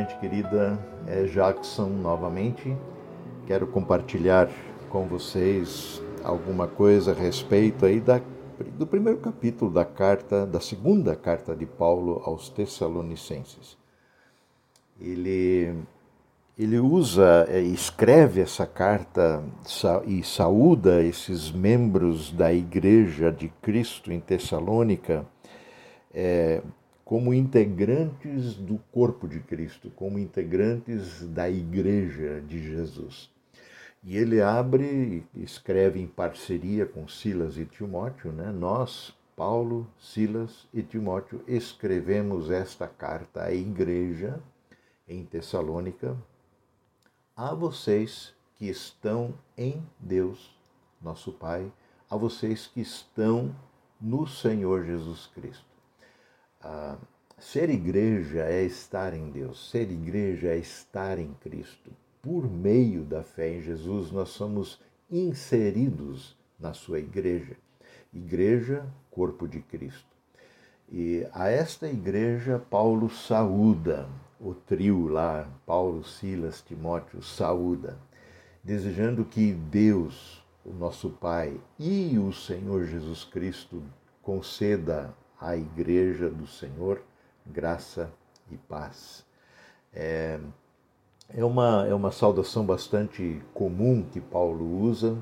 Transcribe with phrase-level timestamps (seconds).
[0.00, 2.74] gente querida, é Jackson novamente.
[3.46, 4.48] Quero compartilhar
[4.88, 8.20] com vocês alguma coisa a respeito aí da,
[8.78, 13.76] do primeiro capítulo da carta, da segunda carta de Paulo aos Tessalonicenses.
[14.98, 15.74] Ele,
[16.58, 19.42] ele usa, é, escreve essa carta
[20.06, 25.26] e saúda esses membros da igreja de Cristo em Tessalônica.
[26.12, 26.62] É,
[27.10, 33.28] como integrantes do corpo de Cristo, como integrantes da igreja de Jesus.
[34.00, 38.52] E ele abre e escreve em parceria com Silas e Timóteo, né?
[38.52, 44.40] Nós, Paulo, Silas e Timóteo, escrevemos esta carta à igreja
[45.08, 46.16] em Tessalônica,
[47.36, 50.56] a vocês que estão em Deus,
[51.02, 51.72] nosso Pai,
[52.08, 53.52] a vocês que estão
[54.00, 55.69] no Senhor Jesus Cristo.
[56.60, 56.98] Ah,
[57.38, 61.90] ser igreja é estar em Deus, ser igreja é estar em Cristo.
[62.20, 64.78] Por meio da fé em Jesus, nós somos
[65.10, 67.56] inseridos na sua igreja.
[68.12, 70.10] Igreja, corpo de Cristo.
[70.92, 74.08] E a esta igreja, Paulo saúda,
[74.40, 77.98] o trio lá, Paulo, Silas, Timóteo, saúda,
[78.62, 83.82] desejando que Deus, o nosso Pai e o Senhor Jesus Cristo
[84.22, 87.02] conceda à Igreja do Senhor,
[87.46, 88.12] graça
[88.50, 89.24] e paz.
[89.92, 90.38] É,
[91.28, 95.16] é, uma, é uma saudação bastante comum que Paulo usa,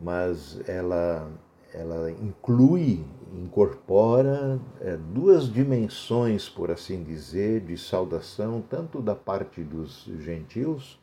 [0.00, 1.30] mas ela,
[1.72, 10.04] ela inclui, incorpora é, duas dimensões, por assim dizer, de saudação, tanto da parte dos
[10.20, 10.98] gentios,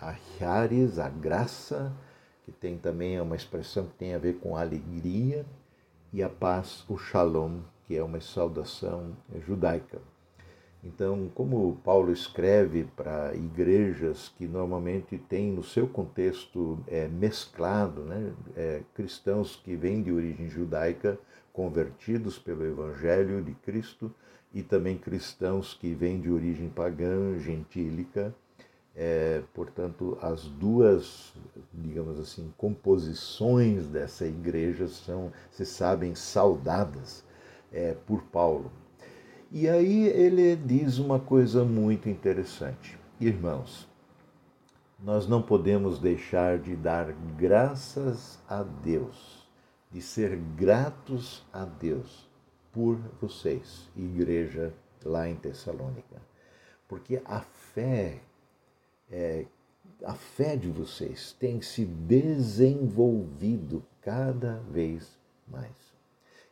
[0.00, 1.92] a charis, a graça,
[2.44, 5.46] que tem também uma expressão que tem a ver com alegria,
[6.12, 10.00] e a paz, o shalom, que é uma saudação judaica.
[10.82, 18.32] Então, como Paulo escreve para igrejas que normalmente têm no seu contexto é, mesclado, né,
[18.54, 21.18] é, cristãos que vêm de origem judaica,
[21.54, 24.12] convertidos pelo Evangelho de Cristo,
[24.52, 28.34] e também cristãos que vêm de origem pagã, gentílica,
[28.94, 31.32] é, portanto, as duas,
[31.72, 37.24] digamos assim, composições dessa igreja são, se sabem, saudadas
[37.74, 38.70] é, por Paulo.
[39.50, 42.98] E aí ele diz uma coisa muito interessante.
[43.20, 43.88] Irmãos,
[44.98, 49.46] nós não podemos deixar de dar graças a Deus,
[49.90, 52.28] de ser gratos a Deus
[52.72, 54.72] por vocês, igreja
[55.04, 56.16] lá em Tessalônica.
[56.88, 58.20] Porque a fé,
[59.10, 59.46] é,
[60.04, 65.83] a fé de vocês tem se desenvolvido cada vez mais.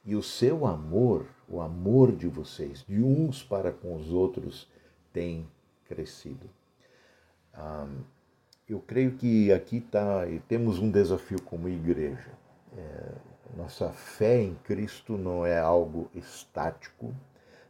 [0.04, 4.68] E o seu amor, o amor de vocês, de uns para com os outros,
[5.12, 5.48] tem
[5.84, 6.48] crescido.
[8.68, 12.32] eu creio que aqui tá, temos um desafio como igreja.
[12.76, 13.12] É,
[13.56, 17.14] nossa fé em Cristo não é algo estático,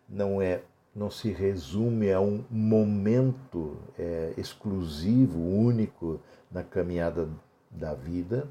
[0.08, 0.62] não é
[0.94, 6.20] não se resume a um momento é, exclusivo, único
[6.50, 7.28] na caminhada
[7.70, 8.46] da vida.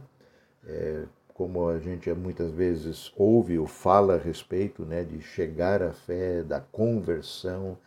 [0.65, 5.91] É, como a gente muitas vezes ouve ou fala a respeito né, de chegar à
[5.91, 7.77] fé, da conversão,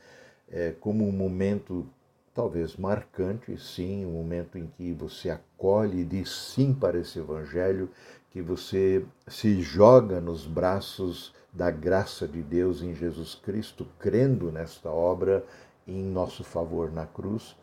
[0.50, 1.87] é, como um momento
[2.34, 7.88] talvez marcante, sim, um momento em que você acolhe e diz sim para esse evangelho,
[8.31, 14.91] que você se joga nos braços da graça de Deus em Jesus Cristo, crendo nesta
[14.91, 15.44] obra
[15.87, 17.55] em nosso favor na cruz,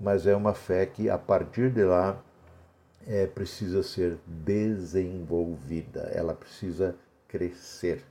[0.00, 2.20] mas é uma fé que a partir de lá
[3.10, 6.94] é, precisa ser desenvolvida, ela precisa
[7.26, 8.04] crescer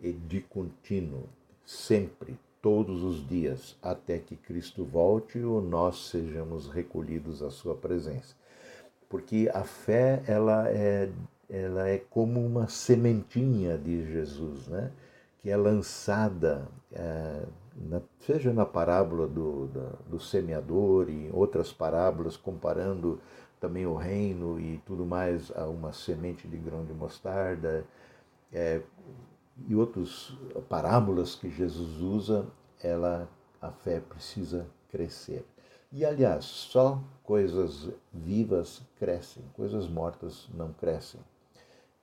[0.00, 1.28] e de contínuo,
[1.64, 8.34] sempre, todos os dias, até que Cristo volte ou nós sejamos recolhidos à sua presença.
[9.08, 11.08] Porque a fé, ela é,
[11.48, 14.90] ela é como uma sementinha de Jesus, né?
[15.40, 17.44] que é lançada, é,
[17.76, 19.68] na, seja na parábola do,
[20.08, 23.20] do semeador e outras parábolas, comparando
[23.62, 27.84] também o reino e tudo mais a uma semente de grão de mostarda
[28.52, 28.82] é,
[29.68, 30.36] e outras
[30.68, 32.44] parábolas que Jesus usa,
[32.82, 33.28] ela
[33.60, 35.46] a fé precisa crescer.
[35.92, 41.20] E aliás, só coisas vivas crescem, coisas mortas não crescem.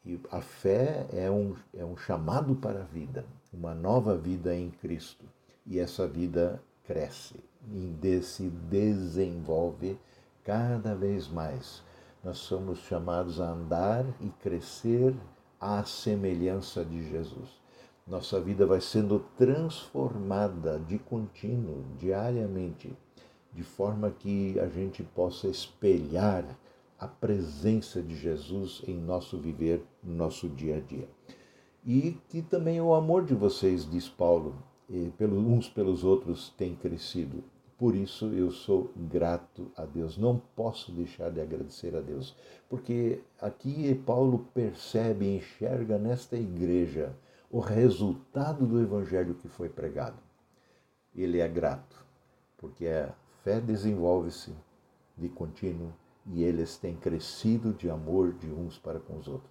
[0.06, 4.72] E a fé é um, é um chamado para a vida, uma nova vida em
[4.72, 5.26] Cristo.
[5.66, 7.36] E essa vida cresce,
[7.70, 10.00] e se desenvolve
[10.50, 11.84] cada vez mais.
[12.24, 15.16] Nós somos chamados a andar e crescer
[15.62, 17.62] à semelhança de Jesus.
[18.08, 22.92] nossa vida vai sendo transformada de contínuo, diariamente,
[23.54, 26.44] de forma que a gente possa espelhar
[26.98, 31.08] a presença de Jesus em nosso viver, no nosso dia a dia.
[31.86, 34.56] E que também o amor de vocês, diz Paulo,
[34.90, 37.44] uns pelos outros tem crescido.
[37.80, 40.18] Por isso eu sou grato a Deus.
[40.18, 42.36] Não posso deixar de agradecer a Deus,
[42.70, 47.16] porque aqui Paulo percebe enxerga nesta igreja
[47.50, 50.18] o resultado do evangelho que foi pregado.
[51.16, 52.06] Ele é grato,
[52.58, 54.54] porque a fé desenvolve-se
[55.18, 55.94] de contínuo
[56.28, 59.50] e eles têm crescido de amor de uns para com os outros.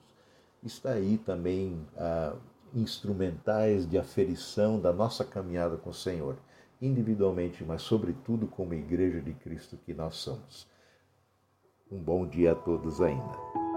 [0.62, 2.36] Está aí também ah,
[2.74, 6.36] instrumentais de aferição da nossa caminhada com o Senhor,
[6.80, 10.66] individualmente, mas sobretudo como igreja de Cristo que nós somos.
[11.90, 13.67] Um bom dia a todos ainda.